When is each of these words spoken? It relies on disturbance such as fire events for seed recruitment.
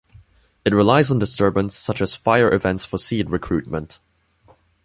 It 0.65 0.73
relies 0.73 1.11
on 1.11 1.19
disturbance 1.19 1.75
such 1.77 2.01
as 2.01 2.15
fire 2.15 2.51
events 2.51 2.85
for 2.85 2.97
seed 2.97 3.29
recruitment. 3.29 3.99